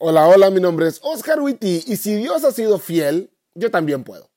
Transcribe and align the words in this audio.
Hola, 0.00 0.28
hola, 0.28 0.48
mi 0.50 0.60
nombre 0.60 0.86
es 0.86 1.00
Oscar 1.02 1.40
Witty 1.40 1.82
y 1.84 1.96
si 1.96 2.14
Dios 2.14 2.44
ha 2.44 2.52
sido 2.52 2.78
fiel, 2.78 3.32
yo 3.56 3.72
también 3.72 4.04
puedo. 4.04 4.30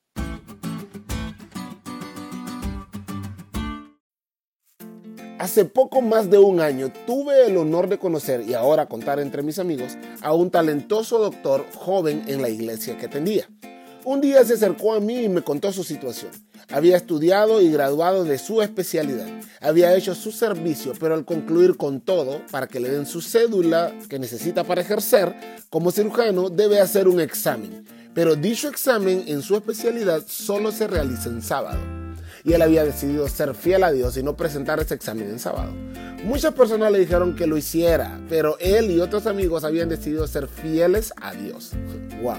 Hace 5.38 5.66
poco 5.66 6.02
más 6.02 6.32
de 6.32 6.40
un 6.40 6.62
año 6.62 6.92
tuve 7.06 7.46
el 7.46 7.58
honor 7.58 7.90
de 7.90 8.00
conocer 8.00 8.42
y 8.42 8.56
ahora 8.56 8.88
contar 8.88 9.20
entre 9.20 9.44
mis 9.44 9.60
amigos 9.60 10.00
a 10.22 10.34
un 10.34 10.50
talentoso 10.50 11.20
doctor 11.20 11.64
joven 11.76 12.24
en 12.26 12.42
la 12.42 12.50
iglesia 12.50 12.98
que 12.98 13.06
atendía. 13.06 13.48
Un 14.04 14.20
día 14.20 14.44
se 14.44 14.56
acercó 14.56 14.96
a 14.96 15.00
mí 15.00 15.26
y 15.26 15.30
me 15.30 15.44
contó 15.44 15.72
su 15.72 15.84
situación. 15.84 16.32
Había 16.74 16.98
estudiado 16.98 17.62
y 17.62 17.72
graduado 17.72 18.24
de 18.24 18.38
su 18.38 18.62
especialidad. 18.62 19.28
Había 19.60 19.96
hecho 19.96 20.16
su 20.16 20.32
servicio, 20.32 20.94
pero 21.00 21.16
al 21.16 21.26
concluir 21.26 21.78
con 21.78 22.02
todo, 22.02 22.42
para 22.50 22.68
que 22.68 22.80
le 22.80 22.90
den 22.90 23.06
su 23.06 23.22
cédula 23.22 23.94
que 24.10 24.20
necesita 24.20 24.64
para 24.64 24.82
ejercer 24.82 25.36
como 25.70 25.92
cirujano, 25.92 26.50
debe 26.50 26.80
hacer 26.80 27.08
un 27.08 27.20
examen. 27.20 27.86
Pero 28.14 28.36
dicho 28.36 28.68
examen 28.68 29.24
en 29.28 29.42
su 29.42 29.56
especialidad 29.56 30.24
solo 30.28 30.72
se 30.72 30.88
realiza 30.88 31.30
en 31.30 31.42
sábado. 31.42 32.01
Y 32.44 32.54
él 32.54 32.62
había 32.62 32.84
decidido 32.84 33.28
ser 33.28 33.54
fiel 33.54 33.84
a 33.84 33.92
Dios 33.92 34.18
y 34.18 34.24
no 34.24 34.36
presentar 34.36 34.80
ese 34.80 34.96
examen 34.96 35.30
en 35.30 35.40
sábado. 35.40 35.72
Muchas 36.24 36.54
personas 36.54 36.92
le 36.92 37.00
dijeron 37.00 37.36
que 37.36 37.48
lo 37.48 37.58
hiciera, 37.58 38.20
pero 38.30 38.58
él 38.60 38.92
y 38.92 39.00
otros 39.00 39.26
amigos 39.28 39.64
habían 39.64 39.90
decidido 39.90 40.28
ser 40.28 40.48
fieles 40.48 41.14
a 41.20 41.34
Dios. 41.34 41.72
¡Wow! 42.22 42.38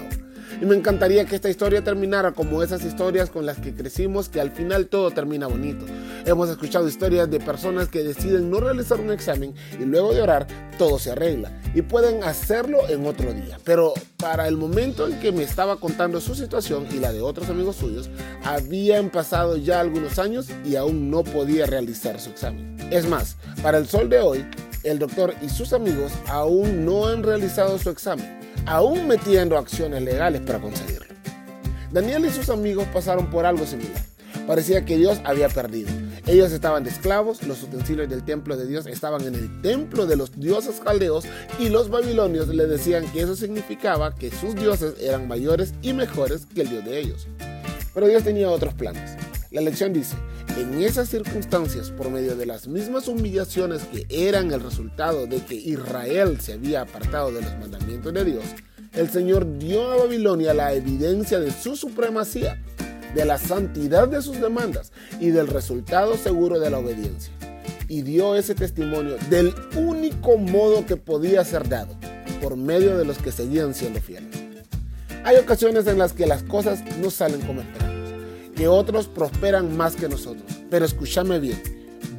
Y 0.61 0.65
me 0.65 0.75
encantaría 0.75 1.25
que 1.25 1.35
esta 1.35 1.49
historia 1.49 1.83
terminara 1.83 2.31
como 2.31 2.63
esas 2.63 2.83
historias 2.85 3.29
con 3.29 3.45
las 3.45 3.59
que 3.59 3.73
crecimos, 3.73 4.29
que 4.29 4.39
al 4.39 4.51
final 4.51 4.87
todo 4.87 5.11
termina 5.11 5.47
bonito. 5.47 5.85
Hemos 6.25 6.49
escuchado 6.49 6.87
historias 6.87 7.29
de 7.29 7.39
personas 7.39 7.89
que 7.89 8.03
deciden 8.03 8.49
no 8.49 8.59
realizar 8.59 8.99
un 8.99 9.11
examen 9.11 9.53
y 9.79 9.83
luego 9.83 10.13
de 10.13 10.21
orar 10.21 10.47
todo 10.77 10.99
se 10.99 11.11
arregla. 11.11 11.51
Y 11.75 11.81
pueden 11.81 12.23
hacerlo 12.23 12.87
en 12.89 13.05
otro 13.05 13.33
día. 13.33 13.59
Pero 13.63 13.93
para 14.17 14.47
el 14.47 14.57
momento 14.57 15.07
en 15.07 15.19
que 15.19 15.31
me 15.31 15.43
estaba 15.43 15.77
contando 15.77 16.21
su 16.21 16.35
situación 16.35 16.87
y 16.91 16.99
la 16.99 17.11
de 17.11 17.21
otros 17.21 17.49
amigos 17.49 17.75
suyos, 17.75 18.09
habían 18.43 19.09
pasado 19.09 19.57
ya 19.57 19.79
algunos 19.79 20.19
años 20.19 20.47
y 20.65 20.75
aún 20.75 21.09
no 21.09 21.23
podía 21.23 21.65
realizar 21.65 22.19
su 22.19 22.29
examen. 22.29 22.77
Es 22.91 23.07
más, 23.07 23.37
para 23.61 23.77
el 23.77 23.87
sol 23.87 24.09
de 24.09 24.19
hoy, 24.19 24.45
el 24.83 24.99
doctor 24.99 25.33
y 25.41 25.49
sus 25.49 25.73
amigos 25.73 26.11
aún 26.27 26.85
no 26.85 27.07
han 27.07 27.23
realizado 27.23 27.77
su 27.77 27.89
examen 27.89 28.43
aún 28.65 29.07
metiendo 29.07 29.57
acciones 29.57 30.01
legales 30.01 30.41
para 30.41 30.59
conseguirlo. 30.59 31.13
Daniel 31.91 32.25
y 32.25 32.29
sus 32.31 32.49
amigos 32.49 32.87
pasaron 32.93 33.29
por 33.29 33.45
algo 33.45 33.65
similar. 33.65 34.12
Parecía 34.47 34.83
que 34.83 34.97
Dios 34.97 35.19
había 35.23 35.47
perdido. 35.47 35.89
Ellos 36.27 36.51
estaban 36.51 36.83
de 36.83 36.89
esclavos, 36.89 37.43
los 37.43 37.63
utensilios 37.63 38.09
del 38.09 38.23
templo 38.23 38.57
de 38.57 38.67
Dios 38.67 38.85
estaban 38.87 39.21
en 39.25 39.35
el 39.35 39.61
templo 39.61 40.05
de 40.05 40.17
los 40.17 40.37
dioses 40.37 40.81
caldeos 40.83 41.25
y 41.59 41.69
los 41.69 41.89
babilonios 41.89 42.49
le 42.49 42.67
decían 42.67 43.05
que 43.11 43.21
eso 43.21 43.35
significaba 43.35 44.15
que 44.15 44.31
sus 44.31 44.55
dioses 44.55 44.95
eran 44.99 45.27
mayores 45.27 45.73
y 45.81 45.93
mejores 45.93 46.45
que 46.45 46.61
el 46.61 46.69
Dios 46.69 46.85
de 46.85 46.99
ellos. 46.99 47.27
Pero 47.93 48.07
Dios 48.07 48.23
tenía 48.23 48.49
otros 48.49 48.73
planes. 48.73 49.15
La 49.51 49.61
lección 49.61 49.93
dice, 49.93 50.15
en 50.57 50.81
esas 50.81 51.09
circunstancias, 51.09 51.91
por 51.91 52.09
medio 52.09 52.35
de 52.35 52.45
las 52.45 52.67
mismas 52.67 53.07
humillaciones 53.07 53.83
que 53.83 54.05
eran 54.09 54.51
el 54.51 54.61
resultado 54.61 55.25
de 55.25 55.43
que 55.43 55.55
Israel 55.55 56.39
se 56.41 56.53
había 56.53 56.81
apartado 56.81 57.31
de 57.31 57.41
los 57.41 57.57
mandamientos 57.59 58.13
de 58.13 58.25
Dios, 58.25 58.43
el 58.93 59.09
Señor 59.09 59.57
dio 59.57 59.91
a 59.91 59.97
Babilonia 59.97 60.53
la 60.53 60.73
evidencia 60.73 61.39
de 61.39 61.51
su 61.51 61.75
supremacía, 61.75 62.63
de 63.13 63.25
la 63.25 63.37
santidad 63.37 64.07
de 64.07 64.21
sus 64.21 64.39
demandas 64.39 64.91
y 65.19 65.29
del 65.29 65.47
resultado 65.47 66.17
seguro 66.17 66.59
de 66.59 66.69
la 66.69 66.79
obediencia. 66.79 67.33
Y 67.87 68.01
dio 68.01 68.35
ese 68.35 68.55
testimonio 68.55 69.17
del 69.29 69.53
único 69.75 70.37
modo 70.37 70.85
que 70.85 70.97
podía 70.97 71.43
ser 71.43 71.69
dado, 71.69 71.95
por 72.41 72.55
medio 72.55 72.97
de 72.97 73.05
los 73.05 73.17
que 73.17 73.31
seguían 73.31 73.73
siendo 73.73 73.99
fieles. 74.01 74.29
Hay 75.23 75.37
ocasiones 75.37 75.87
en 75.87 75.97
las 75.97 76.13
que 76.13 76.25
las 76.25 76.43
cosas 76.43 76.83
no 76.97 77.09
salen 77.09 77.41
como 77.41 77.61
esperamos 77.61 77.93
que 78.55 78.67
otros 78.67 79.07
prosperan 79.07 79.75
más 79.75 79.95
que 79.95 80.07
nosotros. 80.07 80.43
Pero 80.69 80.85
escúchame 80.85 81.39
bien, 81.39 81.61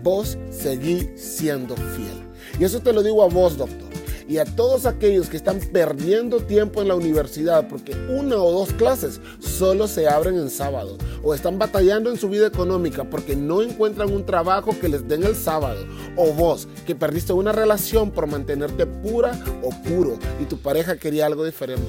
vos 0.02 0.36
seguí 0.50 1.10
siendo 1.16 1.76
fiel. 1.76 2.24
Y 2.58 2.64
eso 2.64 2.80
te 2.80 2.92
lo 2.92 3.02
digo 3.02 3.22
a 3.22 3.28
vos, 3.28 3.56
doctor 3.56 3.93
y 4.28 4.38
a 4.38 4.44
todos 4.44 4.86
aquellos 4.86 5.28
que 5.28 5.36
están 5.36 5.60
perdiendo 5.60 6.40
tiempo 6.40 6.80
en 6.80 6.88
la 6.88 6.94
universidad 6.94 7.68
porque 7.68 7.94
una 8.08 8.36
o 8.36 8.50
dos 8.50 8.72
clases 8.72 9.20
solo 9.38 9.86
se 9.86 10.08
abren 10.08 10.36
en 10.36 10.50
sábado 10.50 10.96
o 11.22 11.34
están 11.34 11.58
batallando 11.58 12.10
en 12.10 12.16
su 12.16 12.28
vida 12.28 12.46
económica 12.46 13.04
porque 13.04 13.36
no 13.36 13.62
encuentran 13.62 14.12
un 14.12 14.24
trabajo 14.24 14.78
que 14.80 14.88
les 14.88 15.06
den 15.06 15.24
el 15.24 15.36
sábado 15.36 15.84
o 16.16 16.32
vos 16.32 16.68
que 16.86 16.94
perdiste 16.94 17.32
una 17.32 17.52
relación 17.52 18.10
por 18.10 18.26
mantenerte 18.26 18.86
pura 18.86 19.38
o 19.62 19.70
puro 19.88 20.18
y 20.40 20.44
tu 20.44 20.58
pareja 20.58 20.96
quería 20.96 21.26
algo 21.26 21.44
diferente 21.44 21.82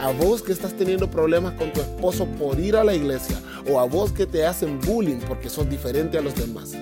a 0.00 0.10
vos 0.10 0.42
que 0.42 0.52
estás 0.52 0.72
teniendo 0.76 1.10
problemas 1.10 1.54
con 1.54 1.72
tu 1.72 1.80
esposo 1.80 2.26
por 2.38 2.58
ir 2.58 2.76
a 2.76 2.84
la 2.84 2.94
iglesia 2.94 3.36
o 3.70 3.78
a 3.78 3.84
vos 3.84 4.12
que 4.12 4.26
te 4.26 4.46
hacen 4.46 4.80
bullying 4.80 5.20
porque 5.26 5.48
sos 5.48 5.68
diferente 5.68 6.18
a 6.18 6.22
los 6.22 6.34
demás 6.34 6.74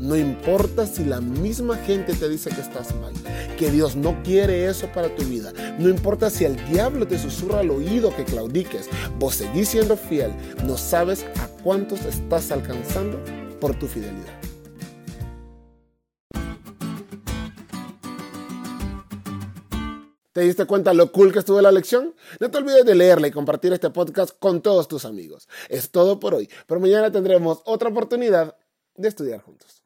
no 0.00 0.16
importa 0.16 0.86
si 0.86 1.04
la 1.04 1.20
misma 1.20 1.76
gente 1.76 2.14
te 2.14 2.26
dice 2.26 2.48
que 2.48 2.62
estás 2.62 2.94
mal, 2.96 3.12
que 3.58 3.70
Dios 3.70 3.96
no 3.96 4.22
quiere 4.22 4.66
eso 4.66 4.88
para 4.94 5.14
tu 5.14 5.22
vida. 5.24 5.52
No 5.78 5.90
importa 5.90 6.30
si 6.30 6.46
el 6.46 6.56
diablo 6.70 7.06
te 7.06 7.18
susurra 7.18 7.60
al 7.60 7.70
oído 7.70 8.16
que 8.16 8.24
claudiques, 8.24 8.88
vos 9.18 9.34
seguís 9.34 9.68
siendo 9.68 9.98
fiel. 9.98 10.32
No 10.64 10.78
sabes 10.78 11.26
a 11.36 11.48
cuántos 11.62 12.00
estás 12.06 12.50
alcanzando 12.50 13.20
por 13.60 13.78
tu 13.78 13.86
fidelidad. 13.86 14.40
¿Te 20.32 20.40
diste 20.40 20.64
cuenta 20.64 20.94
lo 20.94 21.12
cool 21.12 21.30
que 21.30 21.40
estuvo 21.40 21.60
la 21.60 21.72
lección? 21.72 22.14
No 22.38 22.50
te 22.50 22.56
olvides 22.56 22.86
de 22.86 22.94
leerla 22.94 23.26
y 23.28 23.32
compartir 23.32 23.74
este 23.74 23.90
podcast 23.90 24.34
con 24.38 24.62
todos 24.62 24.88
tus 24.88 25.04
amigos. 25.04 25.46
Es 25.68 25.90
todo 25.90 26.18
por 26.18 26.34
hoy, 26.34 26.48
pero 26.66 26.80
mañana 26.80 27.12
tendremos 27.12 27.60
otra 27.66 27.90
oportunidad 27.90 28.56
de 28.96 29.08
estudiar 29.08 29.42
juntos. 29.42 29.76